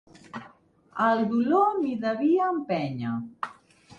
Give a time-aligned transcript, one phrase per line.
[1.07, 3.13] El dolor m'hi devia empènyer.